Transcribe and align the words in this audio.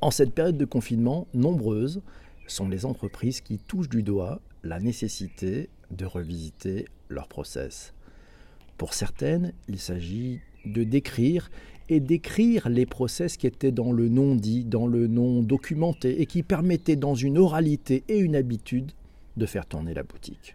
En 0.00 0.10
cette 0.10 0.32
période 0.32 0.58
de 0.58 0.64
confinement, 0.64 1.26
nombreuses 1.32 2.02
sont 2.46 2.68
les 2.68 2.84
entreprises 2.84 3.40
qui 3.40 3.58
touchent 3.58 3.88
du 3.88 4.02
doigt 4.02 4.40
la 4.62 4.78
nécessité 4.78 5.70
de 5.90 6.04
revisiter 6.04 6.86
leur 7.08 7.28
process. 7.28 7.94
Pour 8.76 8.94
certaines, 8.94 9.52
il 9.68 9.78
s'agit 9.78 10.40
de 10.66 10.84
décrire 10.84 11.50
et 11.88 12.00
d'écrire 12.00 12.68
les 12.68 12.84
process 12.84 13.36
qui 13.36 13.46
étaient 13.46 13.72
dans 13.72 13.92
le 13.92 14.08
non 14.08 14.34
dit, 14.34 14.64
dans 14.64 14.86
le 14.86 15.06
non 15.06 15.42
documenté 15.42 16.20
et 16.20 16.26
qui 16.26 16.42
permettaient 16.42 16.96
dans 16.96 17.14
une 17.14 17.38
oralité 17.38 18.04
et 18.08 18.18
une 18.18 18.36
habitude 18.36 18.92
de 19.36 19.46
faire 19.46 19.66
tourner 19.66 19.94
la 19.94 20.02
boutique. 20.02 20.54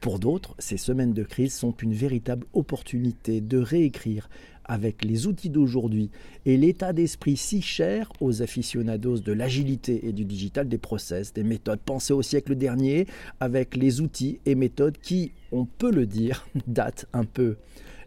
Pour 0.00 0.18
d'autres, 0.18 0.54
ces 0.58 0.76
semaines 0.76 1.12
de 1.12 1.22
crise 1.22 1.54
sont 1.54 1.72
une 1.76 1.94
véritable 1.94 2.46
opportunité 2.52 3.40
de 3.40 3.58
réécrire 3.58 4.28
avec 4.64 5.04
les 5.04 5.26
outils 5.26 5.50
d'aujourd'hui 5.50 6.10
et 6.46 6.56
l'état 6.56 6.92
d'esprit 6.92 7.36
si 7.36 7.62
cher 7.62 8.12
aux 8.20 8.42
aficionados 8.42 9.18
de 9.18 9.32
l'agilité 9.32 10.06
et 10.06 10.12
du 10.12 10.24
digital 10.24 10.68
des 10.68 10.78
process, 10.78 11.32
des 11.32 11.42
méthodes. 11.42 11.80
Pensées 11.80 12.12
au 12.12 12.22
siècle 12.22 12.54
dernier, 12.54 13.06
avec 13.40 13.76
les 13.76 14.00
outils 14.00 14.38
et 14.46 14.54
méthodes 14.54 14.98
qui, 14.98 15.32
on 15.50 15.64
peut 15.64 15.90
le 15.90 16.06
dire, 16.06 16.46
datent 16.66 17.06
un 17.12 17.24
peu 17.24 17.56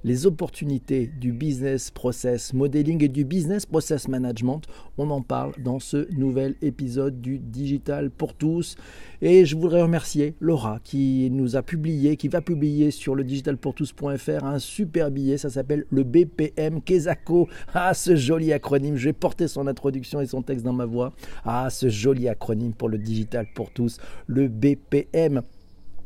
les 0.05 0.27
opportunités 0.27 1.07
du 1.07 1.33
business 1.33 1.89
process 1.89 2.53
modeling 2.53 3.03
et 3.03 3.07
du 3.07 3.25
business 3.25 3.65
process 3.65 4.07
management. 4.07 4.61
On 4.99 5.09
en 5.09 5.23
parle 5.23 5.53
dans 5.63 5.79
ce 5.79 6.07
nouvel 6.13 6.53
épisode 6.61 7.21
du 7.21 7.39
Digital 7.39 8.11
pour 8.11 8.35
tous. 8.35 8.75
Et 9.23 9.45
je 9.45 9.55
voudrais 9.55 9.81
remercier 9.81 10.35
Laura 10.39 10.79
qui 10.83 11.27
nous 11.31 11.55
a 11.55 11.63
publié, 11.63 12.17
qui 12.17 12.27
va 12.27 12.41
publier 12.41 12.91
sur 12.91 13.15
le 13.15 13.23
digitalpourtous.fr 13.23 14.43
un 14.43 14.59
super 14.59 15.09
billet. 15.09 15.39
Ça 15.39 15.49
s'appelle 15.49 15.85
le 15.89 16.03
BPM 16.03 16.83
Kesako. 16.83 17.49
Ah, 17.73 17.95
ce 17.95 18.15
joli 18.15 18.53
acronyme. 18.53 18.97
Je 18.97 19.05
vais 19.05 19.13
porter 19.13 19.47
son 19.47 19.65
introduction 19.65 20.21
et 20.21 20.27
son 20.27 20.43
texte 20.43 20.63
dans 20.63 20.73
ma 20.73 20.85
voix. 20.85 21.13
Ah, 21.45 21.71
ce 21.71 21.89
joli 21.89 22.29
acronyme 22.29 22.73
pour 22.73 22.89
le 22.89 22.99
Digital 22.99 23.47
pour 23.55 23.71
tous. 23.71 23.97
Le 24.27 24.49
BPM. 24.49 25.41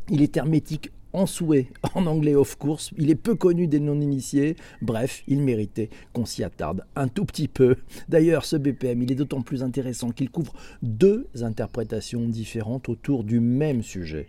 Il 0.09 0.22
est 0.22 0.38
hermétique 0.38 0.89
en 1.14 1.26
souhait, 1.26 1.68
en 1.96 2.06
anglais 2.06 2.36
of 2.36 2.58
course, 2.58 2.92
il 2.98 3.10
est 3.10 3.16
peu 3.16 3.36
connu 3.36 3.68
des 3.68 3.80
non-initiés, 3.80 4.56
bref, 4.82 5.24
il 5.28 5.42
méritait 5.42 5.90
qu'on 6.14 6.26
s'y 6.26 6.44
attarde 6.44 6.84
un 6.96 7.08
tout 7.08 7.26
petit 7.26 7.48
peu. 7.48 7.76
D'ailleurs, 8.08 8.46
ce 8.46 8.56
BPM, 8.56 9.02
il 9.04 9.12
est 9.12 9.16
d'autant 9.16 9.42
plus 9.42 9.64
intéressant 9.64 10.12
qu'il 10.12 10.30
couvre 10.30 10.54
deux 10.82 11.28
interprétations 11.42 12.28
différentes 12.28 12.90
autour 12.90 13.24
du 13.24 13.40
même 13.40 13.84
sujet 13.84 14.28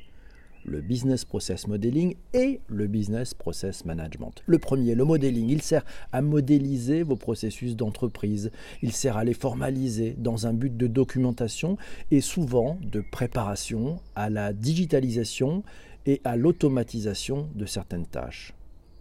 le 0.64 0.80
business 0.80 1.24
process 1.24 1.66
modeling 1.66 2.14
et 2.34 2.60
le 2.68 2.86
business 2.86 3.34
process 3.34 3.84
management. 3.84 4.42
Le 4.46 4.58
premier, 4.58 4.94
le 4.94 5.04
modeling, 5.04 5.48
il 5.48 5.62
sert 5.62 5.84
à 6.12 6.22
modéliser 6.22 7.02
vos 7.02 7.16
processus 7.16 7.76
d'entreprise, 7.76 8.50
il 8.82 8.92
sert 8.92 9.16
à 9.16 9.24
les 9.24 9.34
formaliser 9.34 10.14
dans 10.18 10.46
un 10.46 10.52
but 10.52 10.76
de 10.76 10.86
documentation 10.86 11.76
et 12.10 12.20
souvent 12.20 12.78
de 12.82 13.00
préparation 13.00 14.00
à 14.14 14.30
la 14.30 14.52
digitalisation 14.52 15.62
et 16.06 16.20
à 16.24 16.36
l'automatisation 16.36 17.48
de 17.54 17.66
certaines 17.66 18.06
tâches. 18.06 18.54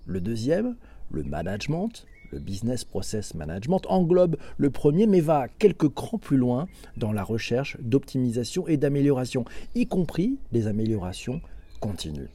Le 0.05 0.21
deuxième, 0.21 0.75
le 1.11 1.23
management, 1.23 2.05
le 2.31 2.39
business 2.39 2.83
process 2.83 3.33
management, 3.35 3.81
englobe 3.87 4.37
le 4.57 4.69
premier 4.69 5.07
mais 5.07 5.21
va 5.21 5.47
quelques 5.47 5.89
crans 5.89 6.17
plus 6.17 6.37
loin 6.37 6.67
dans 6.97 7.11
la 7.11 7.23
recherche 7.23 7.77
d'optimisation 7.81 8.67
et 8.67 8.77
d'amélioration, 8.77 9.45
y 9.75 9.87
compris 9.87 10.37
les 10.51 10.67
améliorations 10.67 11.41
continues. 11.79 12.29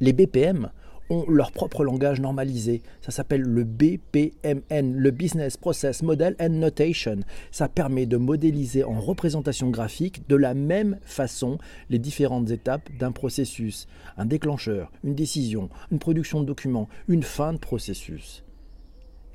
Les 0.00 0.12
BPM 0.12 0.70
ont 1.10 1.24
leur 1.28 1.52
propre 1.52 1.84
langage 1.84 2.20
normalisé. 2.20 2.82
Ça 3.00 3.10
s'appelle 3.10 3.42
le 3.42 3.64
BPMN, 3.64 4.96
le 4.96 5.10
Business 5.10 5.56
Process 5.56 6.02
Model 6.02 6.34
and 6.40 6.50
Notation. 6.50 7.20
Ça 7.50 7.68
permet 7.68 8.06
de 8.06 8.16
modéliser 8.16 8.84
en 8.84 9.00
représentation 9.00 9.70
graphique 9.70 10.26
de 10.28 10.36
la 10.36 10.54
même 10.54 10.98
façon 11.04 11.58
les 11.90 11.98
différentes 11.98 12.50
étapes 12.50 12.90
d'un 12.98 13.12
processus. 13.12 13.86
Un 14.16 14.26
déclencheur, 14.26 14.90
une 15.02 15.14
décision, 15.14 15.68
une 15.90 15.98
production 15.98 16.40
de 16.40 16.46
documents, 16.46 16.88
une 17.08 17.22
fin 17.22 17.52
de 17.52 17.58
processus. 17.58 18.44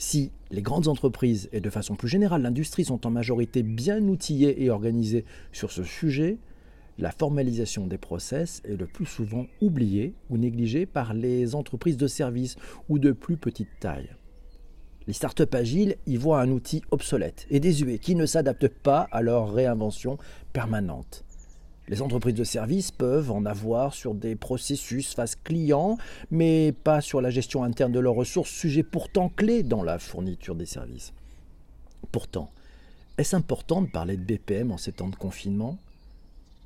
Si 0.02 0.32
les 0.50 0.62
grandes 0.62 0.88
entreprises 0.88 1.50
et 1.52 1.60
de 1.60 1.70
façon 1.70 1.96
plus 1.96 2.08
générale 2.08 2.42
l'industrie 2.42 2.86
sont 2.86 3.06
en 3.06 3.10
majorité 3.10 3.64
bien 3.64 4.02
outillées 4.02 4.64
et 4.64 4.70
organisées 4.70 5.26
sur 5.52 5.74
ce 5.74 5.84
sujet, 5.84 6.38
la 6.98 7.12
formalisation 7.12 7.86
des 7.86 7.98
process 7.98 8.62
est 8.64 8.78
le 8.78 8.88
plus 8.88 9.06
souvent 9.06 9.46
oubliée 9.62 10.14
ou 10.30 10.38
négligée 10.38 10.86
par 10.86 11.14
les 11.14 11.54
entreprises 11.54 11.98
de 11.98 12.08
services 12.08 12.56
ou 12.88 12.98
de 12.98 13.12
plus 13.12 13.36
petite 13.36 13.68
taille. 13.82 14.10
Les 15.06 15.14
startups 15.14 15.44
agiles 15.54 15.98
y 16.08 16.16
voient 16.16 16.40
un 16.40 16.50
outil 16.50 16.82
obsolète 16.92 17.46
et 17.50 17.60
désuet 17.60 18.00
qui 18.00 18.16
ne 18.16 18.26
s'adapte 18.26 18.70
pas 18.70 19.06
à 19.12 19.22
leur 19.22 19.52
réinvention 19.52 20.18
permanente. 20.54 21.26
Les 21.90 22.04
entreprises 22.04 22.36
de 22.36 22.44
services 22.44 22.92
peuvent 22.92 23.32
en 23.32 23.46
avoir 23.46 23.96
sur 23.96 24.14
des 24.14 24.36
processus 24.36 25.16
face 25.16 25.36
client, 25.36 25.98
mais 26.30 26.72
pas 26.72 27.02
sur 27.02 27.20
la 27.20 27.32
gestion 27.32 27.64
interne 27.64 27.92
de 27.92 28.00
leurs 28.00 28.14
ressources, 28.14 28.52
sujet 28.52 28.84
pourtant 28.84 29.30
clé 29.30 29.64
dans 29.64 29.82
la 29.82 29.98
fourniture 29.98 30.54
des 30.54 30.68
services. 30.68 31.14
Pourtant, 32.12 32.52
est-ce 33.18 33.36
important 33.36 33.82
de 33.82 33.88
parler 33.88 34.18
de 34.18 34.24
BPM 34.24 34.72
en 34.72 34.78
ces 34.78 34.92
temps 34.92 35.10
de 35.10 35.16
confinement? 35.16 35.80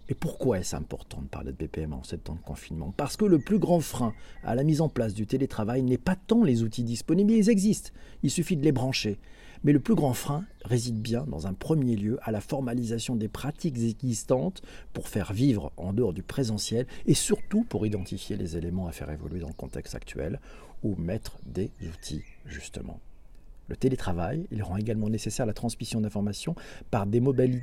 Et 0.09 0.13
pourquoi 0.13 0.59
est-ce 0.59 0.75
important 0.75 1.22
de 1.22 1.28
parler 1.28 1.53
de 1.53 1.57
BPM 1.57 1.94
en 1.94 2.03
ces 2.03 2.17
temps 2.17 2.35
de 2.35 2.41
confinement? 2.41 2.94
Parce 2.97 3.16
que 3.16 3.23
le 3.23 3.40
plus 3.40 3.59
grand 3.59 3.79
frein 3.79 4.13
à 4.44 4.55
la 4.55 4.63
mise 4.63 4.81
en 4.81 4.90
place 4.90 5.13
du 5.13 5.25
télétravail 5.25 5.84
n'est 5.84 5.97
pas 5.97 6.17
tant 6.17 6.44
les 6.44 6.63
outils 6.63 6.84
disponibles, 6.84 7.31
ils 7.31 7.50
existent, 7.50 7.91
il 8.23 8.29
suffit 8.29 8.57
de 8.57 8.63
les 8.63 8.73
brancher. 8.73 9.17
Mais 9.63 9.72
le 9.72 9.79
plus 9.79 9.96
grand 9.96 10.13
frein 10.13 10.44
réside 10.66 11.01
bien, 11.01 11.25
dans 11.28 11.47
un 11.47 11.53
premier 11.53 11.96
lieu, 11.96 12.19
à 12.24 12.31
la 12.31 12.41
formalisation 12.41 13.16
des 13.16 13.29
pratiques 13.29 13.78
existantes 13.78 14.62
pour 14.91 15.07
faire 15.07 15.31
vivre 15.31 15.72
en 15.78 15.94
dehors 15.94 16.12
du 16.12 16.22
présentiel 16.22 16.85
et 17.06 17.13
surtout 17.13 17.63
pour 17.63 17.85
identifier 17.85 18.35
les 18.35 18.57
éléments 18.57 18.88
à 18.88 18.91
faire 18.91 19.09
évoluer 19.09 19.40
dans 19.40 19.47
le 19.47 19.53
contexte 19.53 19.96
actuel 19.96 20.41
ou 20.84 20.96
mettre 20.97 21.38
des 21.46 21.72
outils, 21.81 22.23
justement. 22.46 23.00
Le 23.69 23.78
télétravail, 23.78 24.46
il 24.52 24.62
rend 24.62 24.75
également 24.75 25.09
nécessaire 25.09 25.46
la 25.46 25.53
transmission 25.53 26.02
d'informations 26.02 26.56
par 26.91 27.06
des, 27.06 27.22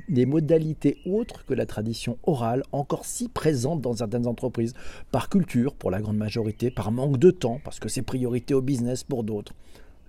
des, 0.09 0.25
modalités 0.25 0.97
autres 1.05 1.45
que 1.45 1.53
la 1.53 1.67
tradition 1.67 2.17
orale, 2.23 2.63
encore 2.71 3.05
si 3.05 3.29
présente 3.29 3.81
dans 3.81 3.97
certaines 3.97 4.25
entreprises, 4.25 4.73
par 5.11 5.29
culture 5.29 5.75
pour 5.75 5.91
la 5.91 6.01
grande 6.01 6.17
majorité, 6.17 6.71
par 6.71 6.91
manque 6.91 7.17
de 7.17 7.29
temps, 7.29 7.61
parce 7.63 7.79
que 7.79 7.87
c'est 7.87 8.01
priorité 8.01 8.55
au 8.55 8.61
business 8.61 9.03
pour 9.03 9.23
d'autres. 9.23 9.53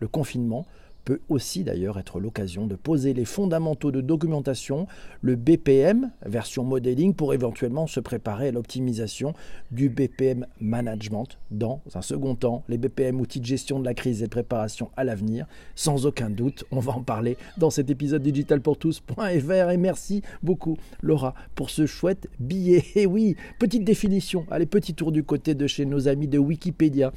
Le 0.01 0.09
confinement 0.09 0.67
peut 1.05 1.21
aussi 1.29 1.65
d'ailleurs 1.65 1.99
être 1.99 2.21
l'occasion 2.21 2.67
de 2.67 2.77
poser 2.77 3.15
les 3.15 3.25
fondamentaux 3.25 3.91
de 3.91 4.01
documentation, 4.01 4.87
le 5.21 5.37
BPM, 5.37 6.11
version 6.25 6.65
modeling, 6.65 7.15
pour 7.15 7.35
éventuellement 7.35 7.87
se 7.87 8.01
préparer 8.01 8.49
à 8.49 8.53
l'optimisation 8.53 9.35
du 9.71 9.89
BPM 9.89 10.47
management 10.61 11.39
dans 11.51 11.81
un 11.95 12.03
second 12.03 12.35
temps, 12.35 12.65
les 12.69 12.79
BPM 12.79 13.21
outils 13.21 13.41
de 13.41 13.47
gestion 13.47 13.81
de 13.81 13.85
la 13.85 13.95
crise 13.95 14.23
et 14.23 14.27
de 14.27 14.31
préparation 14.31 14.91
à 14.97 15.05
l'avenir. 15.05 15.47
Sans 15.75 16.07
aucun 16.07 16.31
doute, 16.31 16.65
on 16.71 16.81
va 16.81 16.93
en 16.93 17.03
parler 17.03 17.37
dans 17.57 17.71
cet 17.71 17.91
épisode 17.91 18.23
digitalpourtous.fr 18.23 19.71
et 19.71 19.77
merci 19.77 20.23
beaucoup 20.43 20.77
Laura 21.03 21.35
pour 21.55 21.71
ce 21.71 21.87
chouette 21.87 22.29
billet. 22.39 22.85
Et 22.95 23.07
oui, 23.07 23.37
petite 23.59 23.85
définition, 23.85 24.47
allez, 24.51 24.67
petit 24.67 24.95
tour 24.95 25.13
du 25.13 25.25
côté 25.25 25.55
de 25.55 25.67
chez 25.67 25.87
nos 25.87 26.09
amis 26.09 26.29
de 26.29 26.39
Wikipédia 26.39 27.13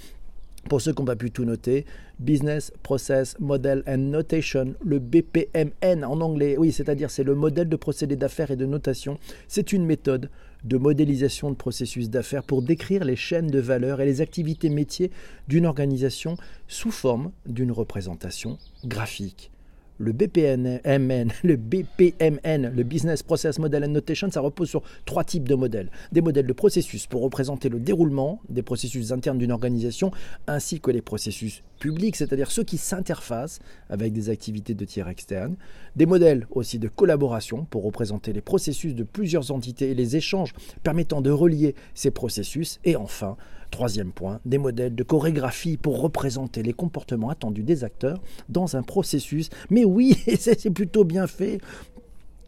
pour 0.70 0.82
ceux 0.82 0.94
qui 0.94 1.02
n'ont 1.02 1.06
pas 1.06 1.16
pu 1.16 1.32
tout 1.32 1.46
noter, 1.46 1.86
Business 2.20 2.72
Process 2.84 3.40
Model 3.40 3.84
and 3.88 3.98
Notation, 3.98 4.76
le 4.84 5.00
BPMN 5.00 6.04
en 6.04 6.22
anglais, 6.22 6.58
oui, 6.58 6.72
c'est-à-dire 6.72 7.10
c'est 7.10 7.24
le 7.24 7.36
modèle 7.36 7.70
de 7.70 7.76
procédé 7.76 8.16
d'affaires 8.16 8.52
et 8.52 8.56
de 8.56 8.66
notation. 8.66 9.20
C'est 9.48 9.74
une 9.74 9.86
méthode 9.86 10.30
de 10.64 10.78
modélisation 10.78 11.52
de 11.52 11.56
processus 11.56 12.10
d'affaires 12.10 12.44
pour 12.44 12.64
décrire 12.64 13.06
les 13.06 13.16
chaînes 13.16 13.48
de 13.48 13.60
valeur 13.60 14.02
et 14.02 14.06
les 14.06 14.22
activités 14.22 14.70
métiers 14.70 15.12
d'une 15.48 15.68
organisation 15.68 16.38
sous 16.68 16.92
forme 16.92 17.32
d'une 17.46 17.72
représentation 17.72 18.58
graphique 18.84 19.52
le 19.98 20.12
BPMN, 20.12 21.32
le 21.44 21.56
BPMN, 21.56 22.72
le 22.76 22.84
Business 22.84 23.24
Process 23.24 23.60
Model 23.60 23.86
and 23.86 23.90
Notation, 23.90 24.30
ça 24.30 24.42
repose 24.42 24.70
sur 24.70 24.84
trois 25.06 25.24
types 25.24 25.48
de 25.48 25.56
modèles. 25.56 25.90
Des 26.12 26.22
modèles 26.22 26.48
de 26.48 26.54
processus 26.54 27.08
pour 27.08 27.22
représenter 27.22 27.70
le 27.70 27.80
déroulement 27.80 28.42
des 28.50 28.62
processus 28.62 29.12
internes 29.12 29.38
d'une 29.38 29.52
organisation, 29.52 30.12
ainsi 30.48 30.80
que 30.80 30.92
les 30.92 31.02
processus 31.02 31.64
publics, 31.80 32.16
c'est-à-dire 32.16 32.52
ceux 32.52 32.64
qui 32.64 32.78
s'interfacent 32.78 33.60
avec 33.90 34.14
des 34.14 34.30
activités 34.30 34.74
de 34.74 34.86
tiers 34.86 35.08
externes. 35.08 35.56
Des 35.96 36.06
modèles 36.06 36.48
aussi 36.52 36.80
de 36.80 36.88
collaboration 36.88 37.66
pour 37.70 37.84
représenter 37.84 38.34
les 38.34 38.42
processus 38.42 38.96
de 38.96 39.04
plusieurs 39.04 39.52
entités 39.52 39.92
et 39.92 39.96
les 39.96 40.16
échanges 40.16 40.54
permettant 40.84 41.22
de 41.22 41.32
relier 41.32 41.76
ces 41.94 42.12
processus. 42.12 42.80
Et 42.84 42.96
enfin, 42.96 43.38
Troisième 43.76 44.14
point, 44.14 44.40
des 44.46 44.58
modèles 44.58 44.96
de 44.96 45.04
chorégraphie 45.04 45.76
pour 45.76 46.00
représenter 46.00 46.64
les 46.64 46.72
comportements 46.72 47.30
attendus 47.30 47.64
des 47.64 47.84
acteurs 47.84 48.22
dans 48.48 48.78
un 48.78 48.84
processus. 48.84 49.50
Mais 49.70 49.84
oui, 49.84 50.16
c'est 50.40 50.70
plutôt 50.70 51.04
bien 51.04 51.28
fait 51.28 51.60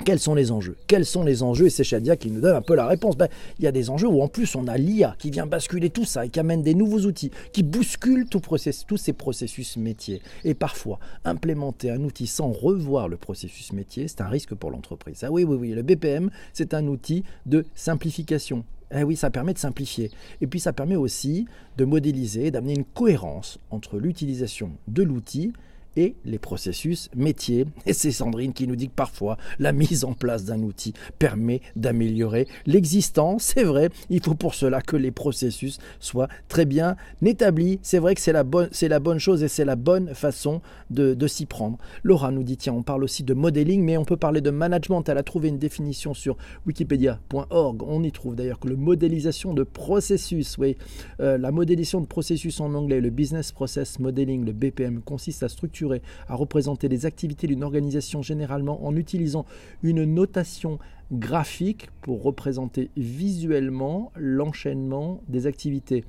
Quels 0.06 0.20
sont 0.20 0.36
les 0.36 0.54
enjeux? 0.54 0.78
Quels 0.88 1.04
sont 1.06 1.26
les 1.26 1.44
enjeux? 1.44 1.66
Et 1.66 1.70
c'est 1.70 1.84
Shadia 1.84 2.16
qui 2.16 2.32
nous 2.32 2.40
donne 2.40 2.56
un 2.56 2.62
peu 2.62 2.76
la 2.76 2.88
réponse. 2.88 3.18
Ben, 3.18 3.28
il 3.60 3.66
y 3.66 3.68
a 3.68 3.74
des 3.74 3.90
enjeux 3.90 4.08
où 4.08 4.22
en 4.22 4.30
plus 4.30 4.56
on 4.56 4.68
a 4.70 4.78
l'IA 4.78 5.18
qui 5.20 5.30
vient 5.30 5.46
basculer 5.46 5.90
tout 5.90 6.06
ça 6.06 6.26
et 6.26 6.30
qui 6.30 6.40
amène 6.40 6.64
des 6.64 6.76
nouveaux 6.76 7.02
outils, 7.02 7.32
qui 7.52 7.62
bousculent 7.62 8.30
tout 8.30 8.40
tous 8.88 8.98
ces 8.98 9.12
processus 9.12 9.76
métiers. 9.76 10.22
Et 10.46 10.54
parfois, 10.54 10.98
implémenter 11.26 11.92
un 11.92 12.06
outil 12.06 12.28
sans 12.28 12.54
revoir 12.54 13.10
le 13.10 13.18
processus 13.18 13.74
métier, 13.74 14.08
c'est 14.08 14.22
un 14.22 14.30
risque 14.30 14.56
pour 14.56 14.72
l'entreprise. 14.72 15.26
Ah 15.26 15.30
oui, 15.30 15.44
oui, 15.44 15.58
oui, 15.60 15.72
le 15.74 15.82
BPM, 15.82 16.30
c'est 16.54 16.74
un 16.74 16.88
outil 16.88 17.26
de 17.46 17.66
simplification. 17.76 18.64
Eh 18.96 19.04
oui, 19.04 19.16
ça 19.16 19.30
permet 19.30 19.54
de 19.54 19.60
simplifier. 19.60 20.12
Et 20.42 20.48
puis 20.48 20.60
ça 20.60 20.74
permet 20.74 20.96
aussi 20.96 21.46
de 21.78 21.86
modéliser, 21.86 22.52
d'amener 22.52 22.74
une 22.74 22.86
cohérence 22.86 23.60
entre 23.70 23.98
l'utilisation 23.98 24.72
de 24.88 25.04
l'outil 25.04 25.54
et 25.98 26.16
les 26.24 26.38
processus 26.38 27.10
métiers. 27.16 27.66
Et 27.86 27.94
c'est 27.94 28.12
Sandrine 28.12 28.54
qui 28.54 28.68
nous 28.68 28.76
dit 28.76 28.88
que 28.88 28.96
parfois 28.96 29.38
la 29.60 29.74
mise 29.74 30.06
en 30.06 30.14
place 30.14 30.46
d'un 30.46 30.62
outil 30.62 30.94
permet 31.20 31.60
d'améliorer 31.76 32.48
l'existant. 32.66 33.38
C'est 33.40 33.64
vrai, 33.64 33.90
il 34.10 34.24
faut 34.24 34.36
pour 34.36 34.54
cela 34.54 34.82
que 34.82 34.96
les 34.96 35.12
processus 35.12 35.80
soient 36.00 36.30
très 36.48 36.66
bien 36.66 36.96
établis. 37.26 37.80
C'est 37.82 37.98
vrai 37.98 38.14
que 38.14 38.22
c'est 38.22 38.32
la, 38.32 38.44
bonne, 38.44 38.70
c'est 38.72 38.88
la 38.88 39.00
bonne 39.00 39.18
chose 39.18 39.44
et 39.44 39.48
c'est 39.48 39.66
la 39.66 39.76
bonne 39.76 40.14
façon 40.14 40.62
de, 40.92 41.28
s'y 41.28 41.46
prendre. 41.46 41.78
Laura 42.04 42.32
nous 42.32 42.44
dit, 42.44 42.56
tiens, 42.56 42.74
on 42.74 42.84
parle 42.84 43.04
aussi 43.04 43.24
de 43.24 43.34
modeling, 43.34 43.84
mais 43.84 43.98
on 43.98 44.06
peut 44.06 44.16
parler 44.16 44.40
de 44.40 44.52
management. 44.52 45.04
Elle 45.10 45.18
a 45.18 45.24
trouvé 45.24 45.50
une 45.50 45.58
définition 45.58 46.14
sur 46.14 46.38
wikipedia.org. 46.66 47.84
On 47.84 48.04
y 48.04 48.12
trouve 48.12 48.36
d'ailleurs 48.36 48.60
que 48.60 48.70
le 48.70 48.78
modélisation 48.78 49.54
de 49.54 49.64
processus, 49.64 50.58
oui, 50.58 50.78
euh, 51.20 51.38
la 51.38 51.52
modélisation 51.52 52.00
de 52.00 52.06
processus 52.06 52.62
en 52.62 52.74
anglais, 52.76 53.02
le 53.02 53.10
business 53.10 53.52
process 53.52 54.00
modeling, 54.00 54.46
le 54.46 54.54
BPM, 54.54 55.02
consiste 55.02 55.44
à 55.44 55.50
structurer 55.50 55.87
à 56.28 56.36
représenter 56.36 56.88
les 56.88 57.06
activités 57.06 57.48
d'une 57.48 57.64
organisation 57.64 58.22
généralement 58.22 58.86
en 58.86 58.96
utilisant 58.96 59.46
une 59.84 60.04
notation 60.04 60.80
graphique 61.12 61.90
pour 62.02 62.24
représenter 62.24 62.90
visuellement 62.98 64.12
l'enchaînement 64.16 65.22
des 65.28 65.48
activités. 65.48 66.04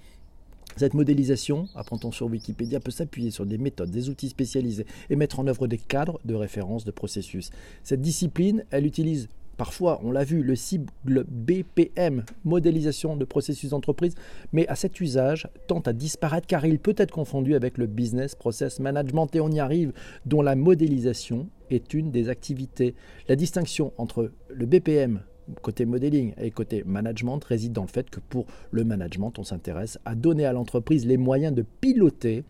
Cette 0.77 0.95
modélisation, 0.95 1.67
apprend-on 1.75 2.13
sur 2.13 2.27
Wikipédia, 2.27 2.79
peut 2.79 2.93
s'appuyer 2.93 3.31
sur 3.31 3.47
des 3.47 3.59
méthodes, 3.59 3.91
des 3.91 4.11
outils 4.11 4.29
spécialisés 4.29 4.87
et 5.11 5.17
mettre 5.17 5.41
en 5.41 5.47
œuvre 5.49 5.67
des 5.67 5.79
cadres 5.79 6.21
de 6.25 6.35
référence 6.35 6.85
de 6.85 6.93
processus. 6.93 7.51
Cette 7.83 8.01
discipline, 8.01 8.65
elle 8.71 8.87
utilise 8.87 9.29
Parfois, 9.59 10.01
on 10.05 10.13
l'a 10.13 10.23
vu, 10.23 10.45
le 10.45 10.55
cible 10.55 10.87
BPM, 11.05 12.25
modélisation 12.45 13.17
de 13.17 13.25
processus 13.25 13.71
d'entreprise, 13.71 14.15
mais 14.53 14.69
à 14.69 14.77
cet 14.77 15.01
usage 15.01 15.49
tente 15.67 15.89
à 15.89 15.93
disparaître 15.93 16.47
car 16.47 16.65
il 16.65 16.79
peut 16.79 16.95
être 16.97 17.11
confondu 17.11 17.57
avec 17.57 17.77
le 17.77 17.89
business 17.89 18.37
process 18.37 18.79
management 18.79 19.35
et 19.35 19.41
on 19.41 19.51
y 19.51 19.59
arrive, 19.59 19.93
dont 20.27 20.43
la 20.43 20.55
modélisation 20.55 21.49
est 21.71 21.93
une 21.93 22.13
des 22.13 22.29
activités. 22.29 22.95
La 23.29 23.35
distinction 23.35 23.93
entre 23.99 24.31
le 24.49 24.65
BPM 24.65 25.21
côté 25.63 25.87
modeling 25.87 26.35
et 26.39 26.51
côté 26.51 26.85
management 26.85 27.43
réside 27.43 27.73
dans 27.73 27.83
le 27.83 27.89
fait 27.89 28.09
que 28.11 28.21
pour 28.21 28.47
le 28.71 28.85
management, 28.85 29.39
on 29.39 29.45
s'intéresse 29.45 29.99
à 30.05 30.15
donner 30.15 30.45
à 30.45 30.53
l'entreprise 30.53 31.07
les 31.07 31.17
moyens 31.17 31.55
de 31.55 31.65
piloter 31.81 32.45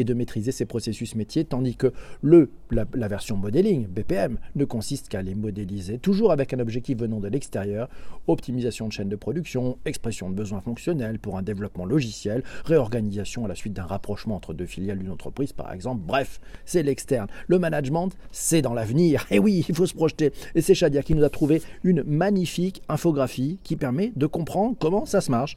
et 0.00 0.04
de 0.04 0.14
maîtriser 0.14 0.50
ces 0.50 0.64
processus 0.64 1.14
métiers, 1.14 1.44
tandis 1.44 1.76
que 1.76 1.92
le, 2.22 2.50
la, 2.70 3.08
version 3.08 3.36
modeling, 3.36 3.86
BPM, 3.86 4.38
ne 4.54 4.64
consiste 4.64 5.08
qu'à 5.08 5.22
les 5.22 5.34
modéliser, 5.34 5.98
toujours 5.98 6.32
avec 6.32 6.54
un 6.54 6.58
objectif 6.58 6.98
venant 6.98 7.20
de 7.20 7.28
l'extérieur, 7.28 7.88
optimisation 8.26 8.88
de 8.88 8.92
chaîne 8.92 9.08
de 9.08 9.16
production, 9.16 9.78
expression 9.84 10.30
de 10.30 10.34
besoins 10.34 10.60
fonctionnels 10.60 11.18
pour 11.18 11.36
un 11.36 11.42
développement 11.42 11.84
logiciel, 11.84 12.42
réorganisation 12.64 13.44
à 13.44 13.48
la 13.48 13.54
suite 13.54 13.74
d'un 13.74 13.84
rapprochement 13.84 14.36
entre 14.36 14.54
deux 14.54 14.66
filiales 14.66 14.98
d'une 14.98 15.10
entreprise, 15.10 15.52
par 15.52 15.72
exemple. 15.72 16.02
Bref, 16.06 16.40
c'est 16.64 16.82
l'externe. 16.82 17.28
Le 17.46 17.58
management, 17.58 18.10
c'est 18.32 18.62
dans 18.62 18.74
l'avenir. 18.74 19.26
Et 19.30 19.38
oui, 19.38 19.64
il 19.68 19.74
faut 19.74 19.86
se 19.86 19.94
projeter. 19.94 20.32
Et 20.54 20.62
c'est 20.62 20.74
Shadia 20.74 21.02
qui 21.02 21.14
nous 21.14 21.24
a 21.24 21.30
trouvé 21.30 21.62
une 21.84 22.02
magnifique 22.04 22.82
infographie 22.88 23.58
qui 23.62 23.76
permet 23.76 24.12
de 24.16 24.26
comprendre 24.26 24.76
comment 24.78 25.04
ça 25.04 25.20
se 25.20 25.30
marche. 25.30 25.56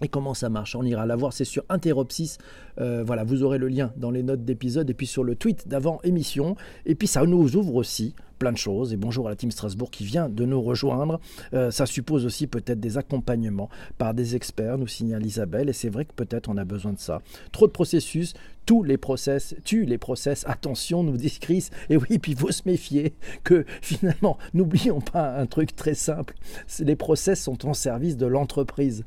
Et 0.00 0.08
comment 0.08 0.34
ça 0.34 0.48
marche? 0.48 0.76
On 0.76 0.84
ira 0.84 1.06
la 1.06 1.16
voir, 1.16 1.32
c'est 1.32 1.44
sur 1.44 1.64
Interopsis. 1.68 2.38
Euh, 2.80 3.02
voilà, 3.04 3.24
vous 3.24 3.42
aurez 3.42 3.58
le 3.58 3.68
lien 3.68 3.92
dans 3.96 4.10
les 4.10 4.22
notes 4.22 4.44
d'épisode 4.44 4.88
et 4.88 4.94
puis 4.94 5.06
sur 5.06 5.24
le 5.24 5.34
tweet 5.34 5.66
d'avant 5.66 6.00
émission. 6.04 6.56
Et 6.86 6.94
puis 6.94 7.08
ça 7.08 7.24
nous 7.24 7.56
ouvre 7.56 7.74
aussi 7.74 8.14
plein 8.38 8.52
de 8.52 8.56
choses. 8.56 8.92
Et 8.92 8.96
bonjour 8.96 9.26
à 9.26 9.30
la 9.30 9.36
team 9.36 9.50
Strasbourg 9.50 9.90
qui 9.90 10.04
vient 10.04 10.28
de 10.28 10.44
nous 10.44 10.62
rejoindre. 10.62 11.20
Euh, 11.52 11.70
ça 11.70 11.86
suppose 11.86 12.24
aussi 12.24 12.46
peut-être 12.46 12.80
des 12.80 12.96
accompagnements 12.96 13.68
par 13.98 14.14
des 14.14 14.36
experts, 14.36 14.78
nous 14.78 14.86
signale 14.86 15.26
Isabelle. 15.26 15.68
Et 15.68 15.72
c'est 15.72 15.88
vrai 15.88 16.04
que 16.04 16.12
peut-être 16.12 16.48
on 16.48 16.56
a 16.56 16.64
besoin 16.64 16.92
de 16.92 16.98
ça. 16.98 17.20
Trop 17.52 17.66
de 17.66 17.72
processus, 17.72 18.34
tous 18.64 18.84
les 18.84 18.96
process 18.96 19.56
tuent 19.64 19.86
les 19.86 19.98
process. 19.98 20.44
Attention, 20.48 21.02
nous 21.02 21.16
dit 21.16 21.36
Chris. 21.40 21.70
Et 21.90 21.96
oui, 21.96 22.18
puis 22.18 22.34
faut 22.34 22.52
se 22.52 22.62
méfier 22.66 23.14
que 23.42 23.64
finalement, 23.82 24.38
n'oublions 24.54 25.00
pas 25.00 25.36
un 25.36 25.46
truc 25.46 25.74
très 25.74 25.94
simple. 25.94 26.34
Les 26.78 26.96
process 26.96 27.42
sont 27.42 27.66
en 27.66 27.74
service 27.74 28.16
de 28.16 28.26
l'entreprise 28.26 29.04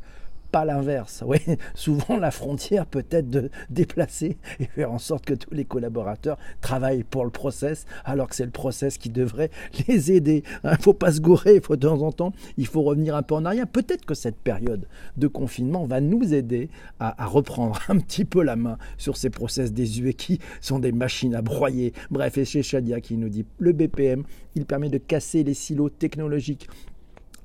pas 0.52 0.66
l'inverse. 0.66 1.24
Oui, 1.32 1.40
souvent 1.76 2.18
la 2.18 2.30
frontière 2.30 2.86
peut 2.86 3.06
être 3.10 3.30
de 3.30 3.52
déplacer 3.70 4.38
et 4.60 4.66
faire 4.66 4.92
en 4.92 4.98
sorte 4.98 5.24
que 5.24 5.34
tous 5.34 5.54
les 5.54 5.64
collaborateurs 5.64 6.38
travaillent 6.60 7.04
pour 7.04 7.24
le 7.24 7.30
process, 7.30 7.86
alors 8.04 8.28
que 8.28 8.36
c'est 8.36 8.44
le 8.44 8.52
process 8.52 8.98
qui 8.98 9.10
devrait 9.10 9.50
les 9.88 10.12
aider. 10.12 10.44
Il 10.66 10.72
ne 10.72 10.76
faut 10.76 10.94
pas 10.94 11.14
se 11.14 11.22
gourer, 11.22 11.56
il 11.56 11.62
faut 11.62 11.78
de 11.78 11.88
temps 11.88 12.02
en 12.02 12.12
temps, 12.12 12.34
il 12.58 12.68
faut 12.68 12.82
revenir 12.82 13.16
un 13.16 13.24
peu 13.24 13.36
en 13.36 13.46
arrière. 13.46 13.66
Peut-être 13.66 14.06
que 14.06 14.14
cette 14.14 14.36
période 14.36 14.88
de 15.16 15.28
confinement 15.28 15.86
va 15.86 16.02
nous 16.02 16.34
aider 16.34 16.70
à, 17.00 17.26
reprendre 17.26 17.80
un 17.88 18.00
petit 18.00 18.26
peu 18.26 18.44
la 18.44 18.58
main 18.58 18.78
sur 18.98 19.16
ces 19.16 19.30
process 19.30 19.72
désuets 19.72 20.14
qui 20.14 20.40
sont 20.60 20.80
des 20.80 20.92
machines 20.92 21.36
à 21.36 21.42
broyer. 21.42 21.94
Bref, 22.10 22.38
et 22.38 22.46
chez 22.46 22.62
Shadia 22.62 23.00
qui 23.00 23.16
nous 23.16 23.30
dit 23.30 23.46
le 23.58 23.72
BPM, 23.72 24.24
il 24.56 24.66
permet 24.66 24.90
de 24.90 24.98
casser 24.98 25.44
les 25.44 25.54
silos 25.54 25.90
technologiques 25.90 26.68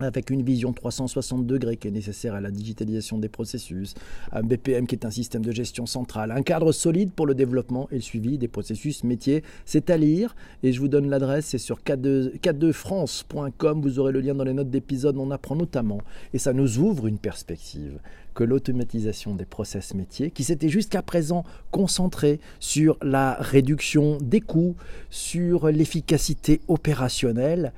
avec 0.01 0.31
une 0.31 0.43
vision 0.43 0.73
360 0.73 1.47
degrés 1.47 1.77
qui 1.77 1.89
est 1.89 1.93
nécessaire 1.93 2.35
à 2.35 2.41
la 2.41 2.51
digitalisation 2.51 3.19
des 3.19 3.29
processus, 3.29 3.95
un 4.33 4.43
BPM 4.43 4.87
qui 4.87 4.95
est 4.95 5.05
un 5.05 5.11
système 5.11 5.45
de 5.45 5.53
gestion 5.53 5.87
central, 5.87 6.31
un 6.31 6.43
cadre 6.43 6.73
solide 6.73 7.13
pour 7.13 7.27
le 7.27 7.35
développement 7.35 7.89
et 7.91 7.97
le 7.97 8.01
suivi 8.01 8.39
des 8.39 8.49
processus 8.49 9.05
métiers. 9.05 9.43
C'est 9.65 9.91
à 9.91 9.97
lire 9.97 10.37
et 10.63 10.73
je 10.73 10.81
vous 10.81 10.89
donne 10.89 11.09
l'adresse, 11.09 11.47
c'est 11.47 11.59
sur 11.59 11.81
k2france.com, 11.81 13.81
vous 13.81 13.99
aurez 13.99 14.13
le 14.13 14.21
lien 14.21 14.35
dans 14.35 14.45
les 14.45 14.53
notes 14.53 14.71
d'épisode, 14.71 15.17
on 15.17 15.31
apprend 15.31 15.57
notamment, 15.57 16.01
et 16.35 16.39
ça 16.39 16.53
nous 16.53 16.79
ouvre 16.79 17.07
une 17.07 17.19
perspective, 17.19 17.99
que 18.35 18.45
l'automatisation 18.45 19.35
des 19.35 19.47
process 19.47 19.95
métiers, 19.95 20.31
qui 20.31 20.45
s'était 20.45 20.69
jusqu'à 20.69 21.03
présent 21.03 21.45
concentrée 21.71 22.41
sur 22.61 22.99
la 23.03 23.37
réduction 23.41 24.19
des 24.21 24.41
coûts, 24.41 24.77
sur 25.11 25.69
l'efficacité 25.69 26.61
opérationnelle, 26.69 27.73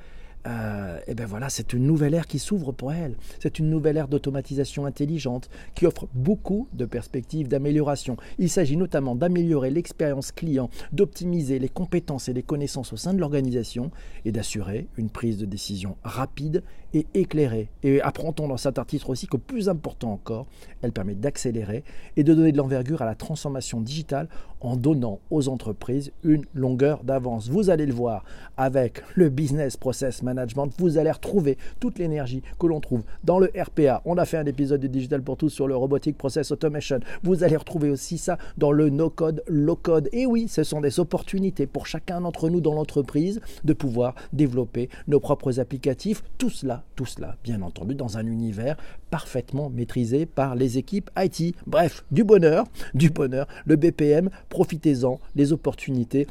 euh, 0.47 0.99
eh 1.07 1.15
ben 1.15 1.25
voilà, 1.25 1.49
c'est 1.49 1.73
une 1.73 1.85
nouvelle 1.85 2.13
ère 2.13 2.27
qui 2.27 2.39
s'ouvre 2.39 2.71
pour 2.71 2.93
elle. 2.93 3.15
C'est 3.39 3.59
une 3.59 3.69
nouvelle 3.69 3.97
ère 3.97 4.07
d'automatisation 4.07 4.85
intelligente 4.85 5.49
qui 5.75 5.85
offre 5.85 6.07
beaucoup 6.13 6.67
de 6.73 6.85
perspectives 6.85 7.47
d'amélioration. 7.47 8.15
Il 8.37 8.49
s'agit 8.49 8.77
notamment 8.77 9.15
d'améliorer 9.15 9.69
l'expérience 9.69 10.31
client, 10.31 10.69
d'optimiser 10.93 11.59
les 11.59 11.69
compétences 11.69 12.29
et 12.29 12.33
les 12.33 12.43
connaissances 12.43 12.93
au 12.93 12.97
sein 12.97 13.13
de 13.13 13.19
l'organisation 13.19 13.91
et 14.23 14.31
d'assurer 14.31 14.87
une 14.97 15.09
prise 15.09 15.37
de 15.37 15.45
décision 15.45 15.97
rapide 16.03 16.63
et 16.93 17.05
éclairée. 17.13 17.69
Et 17.83 18.01
apprend-on 18.01 18.47
dans 18.47 18.57
cet 18.57 18.79
article 18.79 19.11
aussi 19.11 19.27
que 19.27 19.37
plus 19.37 19.69
important 19.69 20.11
encore, 20.11 20.47
elle 20.81 20.91
permet 20.91 21.15
d'accélérer 21.15 21.83
et 22.15 22.23
de 22.23 22.33
donner 22.33 22.51
de 22.51 22.57
l'envergure 22.57 23.01
à 23.01 23.05
la 23.05 23.15
transformation 23.15 23.81
digitale 23.81 24.29
en 24.61 24.75
donnant 24.75 25.19
aux 25.31 25.49
entreprises 25.49 26.11
une 26.23 26.45
longueur 26.53 27.03
d'avance. 27.03 27.49
Vous 27.49 27.69
allez 27.69 27.85
le 27.85 27.93
voir 27.93 28.23
avec 28.57 29.01
le 29.15 29.29
business 29.29 29.77
process 29.77 30.23
management, 30.23 30.71
vous 30.77 30.97
allez 30.97 31.11
retrouver 31.11 31.57
toute 31.79 31.99
l'énergie 31.99 32.41
que 32.59 32.67
l'on 32.67 32.79
trouve 32.79 33.03
dans 33.23 33.39
le 33.39 33.51
RPA. 33.57 34.01
On 34.05 34.17
a 34.17 34.25
fait 34.25 34.37
un 34.37 34.45
épisode 34.45 34.81
de 34.81 34.87
Digital 34.87 35.21
pour 35.21 35.37
tous 35.37 35.49
sur 35.49 35.67
le 35.67 35.75
Robotic 35.75 36.17
Process 36.17 36.51
Automation. 36.51 36.99
Vous 37.23 37.43
allez 37.43 37.57
retrouver 37.57 37.89
aussi 37.89 38.17
ça 38.17 38.37
dans 38.57 38.71
le 38.71 38.89
no-code, 38.89 39.43
low-code. 39.47 40.09
Et 40.11 40.25
oui, 40.25 40.47
ce 40.47 40.63
sont 40.63 40.81
des 40.81 40.99
opportunités 40.99 41.67
pour 41.67 41.87
chacun 41.87 42.21
d'entre 42.21 42.49
nous 42.49 42.61
dans 42.61 42.73
l'entreprise 42.73 43.41
de 43.63 43.73
pouvoir 43.73 44.15
développer 44.33 44.89
nos 45.07 45.19
propres 45.19 45.59
applicatifs. 45.59 46.23
Tout 46.37 46.49
cela, 46.49 46.83
tout 46.95 47.05
cela, 47.05 47.35
bien 47.43 47.61
entendu, 47.61 47.95
dans 47.95 48.17
un 48.17 48.25
univers 48.25 48.77
parfaitement 49.09 49.69
maîtrisé 49.69 50.25
par 50.25 50.55
les 50.55 50.77
équipes 50.77 51.09
IT. 51.17 51.55
Bref, 51.65 52.03
du 52.11 52.23
bonheur, 52.23 52.65
du 52.93 53.09
bonheur. 53.09 53.47
Le 53.65 53.75
BPM, 53.75 54.29
profitez-en, 54.49 55.19
les 55.35 55.53
opportunités 55.53 56.27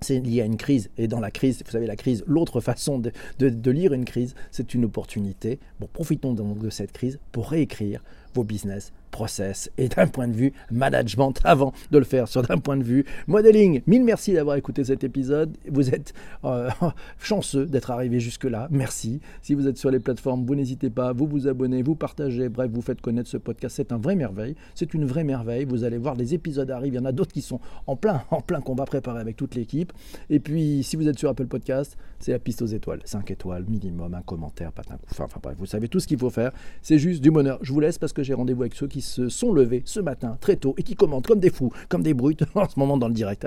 c'est 0.00 0.20
lié 0.20 0.42
à 0.42 0.44
une 0.44 0.56
crise. 0.56 0.90
Et 0.98 1.08
dans 1.08 1.20
la 1.20 1.30
crise, 1.30 1.62
vous 1.64 1.70
savez, 1.70 1.86
la 1.86 1.96
crise, 1.96 2.22
l'autre 2.26 2.60
façon 2.60 2.98
de, 2.98 3.12
lire 3.70 3.92
une 3.92 4.04
crise, 4.04 4.34
c'est 4.50 4.74
une 4.74 4.84
opportunité. 4.84 5.58
Bon, 5.80 5.88
profitons 5.92 6.34
donc 6.34 6.58
de 6.58 6.70
cette 6.70 6.92
crise 6.92 7.18
pour 7.32 7.48
réécrire 7.48 8.02
vos 8.36 8.44
business 8.44 8.92
process 9.10 9.70
et 9.78 9.88
d'un 9.88 10.06
point 10.06 10.28
de 10.28 10.34
vue 10.34 10.52
management 10.70 11.32
avant 11.44 11.72
de 11.90 11.98
le 11.98 12.04
faire 12.04 12.28
sur 12.28 12.42
d'un 12.42 12.58
point 12.58 12.76
de 12.76 12.84
vue 12.84 13.04
modeling. 13.26 13.80
Mille 13.86 14.04
merci 14.04 14.34
d'avoir 14.34 14.56
écouté 14.56 14.84
cet 14.84 15.04
épisode. 15.04 15.56
Vous 15.70 15.88
êtes 15.88 16.12
euh, 16.44 16.68
chanceux 17.18 17.64
d'être 17.64 17.90
arrivé 17.90 18.20
jusque-là. 18.20 18.68
Merci. 18.70 19.20
Si 19.40 19.54
vous 19.54 19.66
êtes 19.68 19.78
sur 19.78 19.90
les 19.90 20.00
plateformes, 20.00 20.44
vous 20.44 20.54
n'hésitez 20.54 20.90
pas, 20.90 21.14
vous 21.14 21.26
vous 21.26 21.48
abonnez, 21.48 21.82
vous 21.82 21.94
partagez, 21.94 22.50
bref, 22.50 22.70
vous 22.70 22.82
faites 22.82 23.00
connaître 23.00 23.30
ce 23.30 23.38
podcast. 23.38 23.76
C'est 23.76 23.90
un 23.90 23.96
vrai 23.96 24.16
merveille. 24.16 24.54
C'est 24.74 24.92
une 24.92 25.06
vraie 25.06 25.24
merveille. 25.24 25.64
Vous 25.64 25.84
allez 25.84 25.98
voir, 25.98 26.14
les 26.14 26.34
épisodes 26.34 26.70
arrivent. 26.70 26.92
Il 26.92 26.96
y 26.96 27.00
en 27.00 27.06
a 27.06 27.12
d'autres 27.12 27.32
qui 27.32 27.42
sont 27.42 27.60
en 27.86 27.96
plein, 27.96 28.22
en 28.30 28.42
plein 28.42 28.60
qu'on 28.60 28.74
va 28.74 28.84
avec 29.18 29.36
toute 29.36 29.54
l'équipe. 29.54 29.92
Et 30.30 30.40
puis, 30.40 30.82
si 30.82 30.96
vous 30.96 31.08
êtes 31.08 31.18
sur 31.18 31.28
Apple 31.28 31.46
Podcast, 31.46 31.96
c'est 32.18 32.32
la 32.32 32.38
piste 32.38 32.62
aux 32.62 32.66
étoiles. 32.66 33.00
5 33.04 33.30
étoiles 33.30 33.64
minimum, 33.68 34.14
un 34.14 34.22
commentaire, 34.22 34.72
pas 34.72 34.82
un 34.90 34.96
coup. 34.96 35.06
Enfin, 35.10 35.24
enfin 35.24 35.40
bref, 35.42 35.56
vous 35.58 35.66
savez 35.66 35.88
tout 35.88 36.00
ce 36.00 36.06
qu'il 36.06 36.18
faut 36.18 36.30
faire. 36.30 36.52
C'est 36.82 36.98
juste 36.98 37.22
du 37.22 37.30
bonheur. 37.30 37.58
Je 37.62 37.72
vous 37.72 37.80
laisse 37.80 37.98
parce 37.98 38.12
que 38.12 38.22
j'ai 38.26 38.34
rendez-vous 38.34 38.62
avec 38.62 38.74
ceux 38.74 38.88
qui 38.88 39.00
se 39.00 39.28
sont 39.28 39.52
levés 39.52 39.82
ce 39.84 40.00
matin 40.00 40.36
très 40.40 40.56
tôt 40.56 40.74
et 40.76 40.82
qui 40.82 40.96
commentent 40.96 41.26
comme 41.28 41.38
des 41.38 41.50
fous, 41.50 41.72
comme 41.88 42.02
des 42.02 42.12
brutes 42.12 42.42
en 42.54 42.68
ce 42.68 42.78
moment 42.78 42.96
dans 42.96 43.08
le 43.08 43.14
direct. 43.14 43.44